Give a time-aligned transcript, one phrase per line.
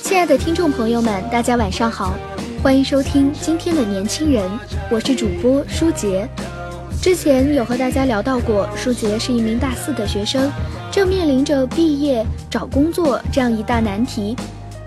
[0.00, 2.14] 亲爱的听众朋友们，大家晚上好，
[2.62, 4.48] 欢迎收听今天的年轻人，
[4.90, 6.28] 我是主播舒杰。
[7.02, 10.48] 之前有和大家聊到过，舒杰是一名大四的学生，
[10.90, 14.36] 正面临着毕业、找工作这样一大难题。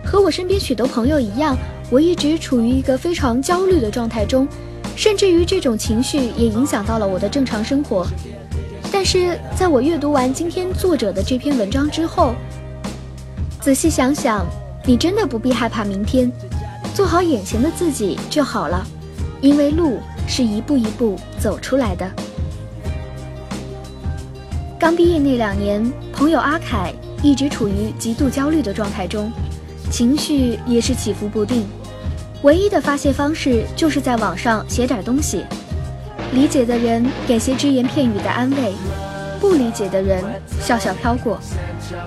[0.03, 1.57] 和我身边许多朋友一样，
[1.89, 4.47] 我一直处于一个非常焦虑的状态中，
[4.95, 8.05] 甚至于这种情绪也影响到了我的正常生活。
[8.91, 12.35] 但是在我阅读完今天作者的这篇文章之后，
[13.59, 14.45] 仔细想想，
[14.85, 16.31] 你真的不必害怕明天，
[16.93, 18.85] 做好眼前的自己就好了，
[19.39, 22.11] 因为路是一步一步走出来的。
[24.79, 29.31] 刚毕业那两年，朋友阿凯一直处于极度焦虑的状态中，
[29.89, 31.65] 情绪也是起伏不定，
[32.43, 35.45] 唯一的发泄方式就是在网上写点东西。
[36.33, 38.73] 理解的人给些只言片语的安慰，
[39.39, 40.23] 不理解的人
[40.59, 41.39] 笑笑飘过，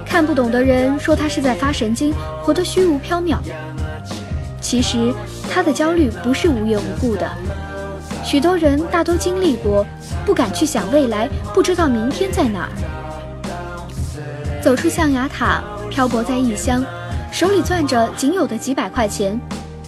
[0.05, 3.37] 看不懂的人说他是在发神经，活得虚无缥缈。
[4.61, 5.15] 其实
[5.53, 7.31] 他的焦虑不是无缘无故的，
[8.25, 9.87] 许多人大都经历过，
[10.25, 12.71] 不敢去想未来，不知道明天在哪儿。
[14.63, 16.83] 走出象牙塔，漂泊在异乡，
[17.31, 19.39] 手里攥着仅有的几百块钱，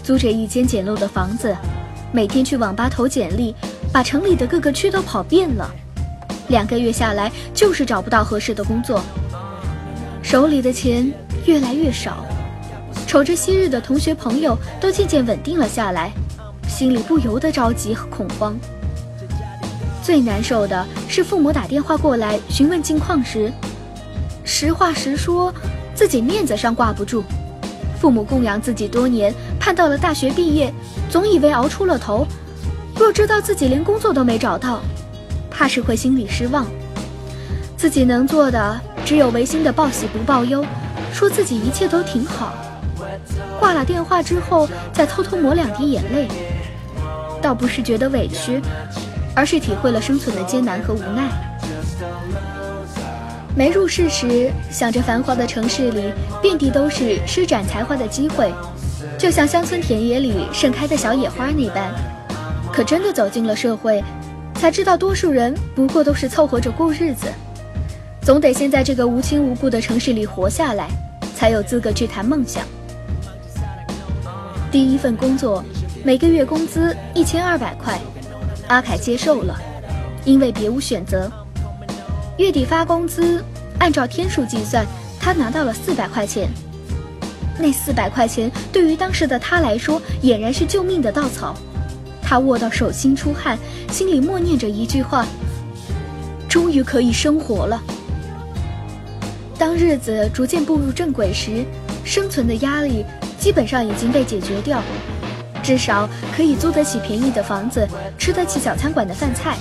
[0.06, 1.52] 租着一间简陋的房子，
[2.12, 3.52] 每天去网吧投简历。
[3.92, 5.68] 把城里的各个区都跑遍了，
[6.46, 9.02] 两个月下来就是找不到合适的工作，
[10.22, 11.12] 手里的钱
[11.44, 12.24] 越来越少，
[13.04, 16.12] 瞅着昔日的同学朋友都渐渐稳定了下来，
[16.68, 18.56] 心里不由得着急和恐慌。
[20.04, 23.50] 最难受的是父母打电话过来询问近况时，
[24.44, 25.52] 实话实说，
[25.96, 27.24] 自己面子上挂不住，
[27.98, 29.32] 父母供养自己多年，
[29.66, 30.72] 看到了大学毕业，
[31.10, 32.24] 总以为熬出了头。
[32.94, 34.80] 若知道自己连工作都没找到，
[35.50, 36.64] 怕是会心里失望。
[37.76, 40.64] 自己能做的只有违心的报喜不报忧，
[41.12, 42.54] 说自己一切都挺好。
[43.58, 46.28] 挂了电话之后，再偷偷抹两滴眼泪，
[47.42, 48.62] 倒不是觉得委屈，
[49.34, 51.28] 而是体会了生存的艰难和无奈。
[53.56, 58.54] 没入世时，想着繁华的城市里遍地都是施展才华的机会，
[59.18, 61.92] 就像乡村田野里盛开的小野花那般。
[62.72, 64.04] 可真的走进了社会，
[64.54, 67.26] 才知道多数人不过都是凑合着过日子，
[68.20, 70.88] 总得先在这个无亲无故的城市里活下来，
[71.34, 72.64] 才有资格去谈梦想。
[74.70, 75.64] 第一份工作，
[76.04, 77.98] 每个月工资一千二百块，
[78.68, 79.58] 阿凯接受了，
[80.26, 81.30] 因为别无选择。
[82.36, 83.42] 月底发工资，
[83.78, 84.84] 按照天数计算，
[85.18, 86.50] 他拿到了四百块钱。
[87.58, 91.54] 那四百块钱对于当时的他来说，俨然是救命的稻草。
[92.22, 93.56] 他握到手心出汗，
[93.90, 95.24] 心里默念着一句话
[96.48, 97.80] ：“终于可以生活了。”
[99.56, 101.64] 当日子逐渐步入正轨时，
[102.04, 103.04] 生存的压力
[103.38, 104.82] 基本上已经被解决掉，
[105.62, 107.88] 至少可以租得起便宜的房子，
[108.18, 109.56] 吃得起小餐馆的饭菜。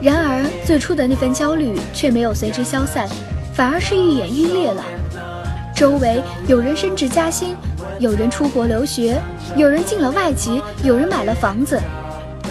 [0.00, 3.08] 然而，最初的那份焦虑却没有随之消散，
[3.52, 4.84] 反而是愈演愈烈了。
[5.78, 7.54] 周围有人升职加薪。
[8.00, 9.16] 有人出国留学，
[9.56, 11.80] 有人进了外籍，有人买了房子，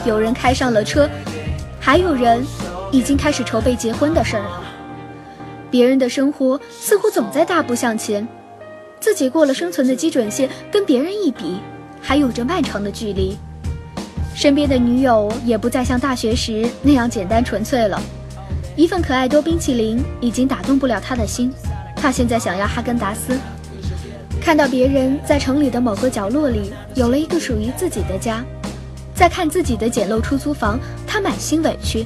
[0.05, 1.09] 有人开上了车，
[1.77, 2.41] 还有人
[2.89, 4.63] 已经开始筹备结婚的事儿了。
[5.69, 8.25] 别人的生活似乎总在大步向前，
[9.01, 11.59] 自己过了生存的基准线，跟别人一比，
[12.01, 13.37] 还有着漫长的距离。
[14.33, 18.01] 身边的女友也不再像大学时那样简单纯粹了，
[18.77, 21.51] 一份可爱多冰淇淋已经打动不了他的心，
[22.01, 23.37] 他现在想要哈根达斯。
[24.39, 28.43] 看到别人在城里的某个角落里有了一个属于自己的家，
[29.13, 32.05] 在看自己的简陋出租房，他满心委屈，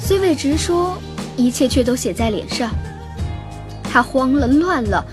[0.00, 0.96] 虽未直说，
[1.36, 2.70] 一切却都写在脸上。
[3.84, 5.04] 他慌了，乱了，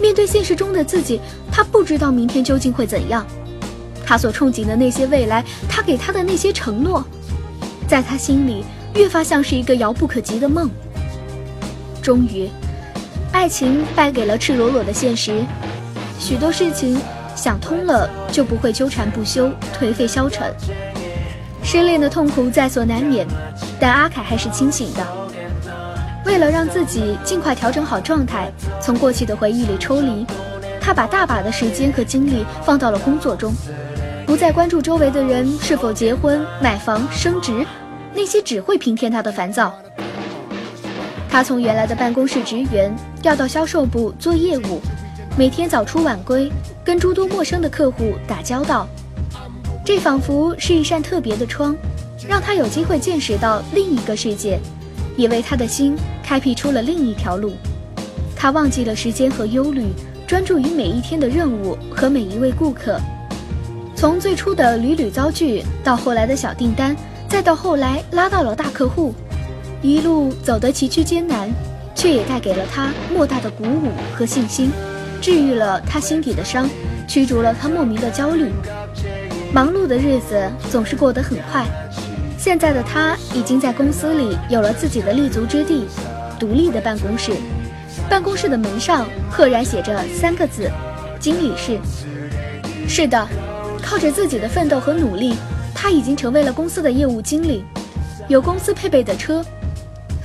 [0.00, 1.18] 面对现实中的自己，
[1.50, 3.26] 他不知道明天究竟会怎样。
[4.04, 7.02] 他所憧憬的那些未来，他给他的那些承诺，
[7.88, 8.64] 在他心里
[8.94, 10.68] 越发像是一个遥不可及的梦。
[12.02, 12.50] 终于，
[13.42, 15.44] 爱情败给了赤裸裸的现实。
[16.16, 16.96] 许多事情
[17.34, 20.54] 想通了就不会纠缠不休、颓废消沉。
[21.60, 23.26] 失恋的痛苦在所难免，
[23.80, 25.04] 但阿凯还是清醒的。
[26.24, 28.48] 为了让自己尽快调整好状态，
[28.80, 30.24] 从过去的回忆里抽离，
[30.80, 33.52] 他把大把的时间和精力放到了工作中，
[34.24, 37.66] 不再关注周围的人是否结婚、买房、升职，
[38.14, 39.74] 那些只会平添他的烦躁。
[41.32, 44.82] 他从原来的办公室职员调到销售部做业务，
[45.34, 46.52] 每天早出晚归，
[46.84, 48.86] 跟诸多陌生的客户打交道。
[49.82, 51.74] 这仿佛是一扇特别的窗，
[52.28, 54.60] 让他有机会见识到另一个世界。
[55.16, 57.52] 也为他的心开辟出了另一条路，
[58.36, 59.86] 他忘记了时间和忧虑，
[60.26, 63.00] 专注于每一天的任务和每一位顾客。
[63.96, 66.94] 从最初的屡屡遭拒，到后来的小订单，
[67.26, 69.14] 再到后来拉到了大客户，
[69.82, 71.50] 一路走得崎岖艰难，
[71.92, 74.70] 却也带给了他莫大的鼓舞和信心，
[75.20, 76.70] 治愈了他心底的伤，
[77.08, 78.48] 驱逐了他莫名的焦虑。
[79.52, 81.66] 忙碌的日子总是过得很快。
[82.38, 85.84] 现在的他已经在公司里有了自己的立足之地，
[86.38, 87.32] 独立的办公室。
[88.08, 90.70] 办公室的门上赫然写着三个字：
[91.18, 91.78] 经理室。
[92.88, 93.28] 是的，
[93.82, 95.34] 靠着自己的奋斗和努力，
[95.74, 97.64] 他已经成为了公司的业务经理，
[98.28, 99.44] 有公司配备的车，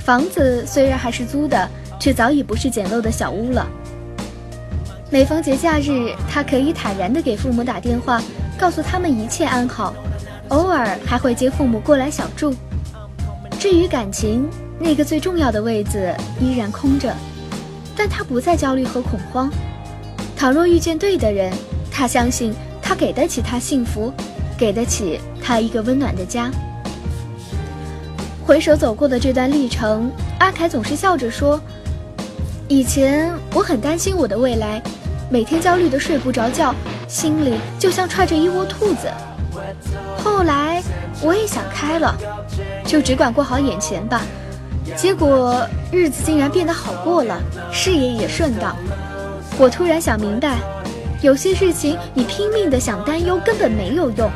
[0.08, 1.68] 房子虽然还是租的，
[2.00, 3.68] 却早已不是简陋的小屋了。
[5.10, 8.18] 每逢节假日，他可以坦然地给父母打电话，
[8.58, 9.92] 告诉他们一切安好。
[10.48, 12.54] 偶尔还会接父母过来小住。
[13.60, 17.14] 至于感情，那个最重要的位子依然空着，
[17.94, 19.50] 但他不再焦虑和恐慌。
[20.34, 21.52] 倘若遇见对的人，
[21.90, 24.10] 他相信他给得起他幸福，
[24.56, 26.50] 给得起他一个温暖的家。
[28.48, 31.60] 回首走过的这段历程，阿凯总是笑着说
[32.66, 34.82] ：“以前我很担心我的未来，
[35.28, 36.74] 每天焦虑的睡不着觉，
[37.06, 39.06] 心里就像揣着一窝兔子。”
[40.24, 40.82] 后来
[41.20, 42.16] 我也想开了，
[42.86, 44.22] 就只管过好眼前吧。
[44.96, 45.60] 结果
[45.92, 47.38] 日子竟然变得好过了，
[47.70, 48.74] 事业也顺当。
[49.58, 50.56] 我突然想明白，
[51.20, 54.30] 有些事情你拼命的想担忧根本没有用，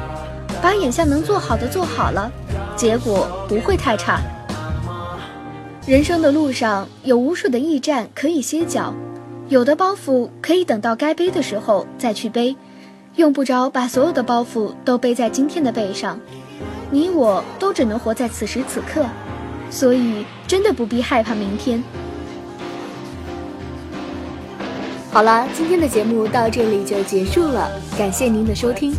[0.62, 2.30] 把眼下能做好的做好了，
[2.76, 4.20] 结果不会太差。
[5.84, 8.94] 人生的路上有无数的驿站可以歇脚，
[9.48, 12.56] 有的包袱可以等到该背的时候再去背。
[13.16, 16.18] 用不着把所有的包袱都背在今天的背上，
[16.90, 19.04] 你我都只能活在此时此刻，
[19.68, 21.82] 所以真的不必害怕明天。
[25.10, 28.94] 好了，今天的节目到这里就结束了，感谢您的收听。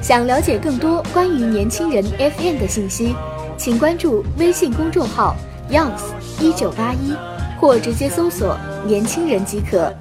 [0.00, 3.14] 想了解更多关于年轻人 FM 的信息，
[3.56, 5.36] 请关注微信公众号
[5.70, 6.00] “youngs
[6.40, 7.12] 一九八一”，
[7.60, 8.56] 或直接搜索
[8.86, 9.92] “年轻人”即可。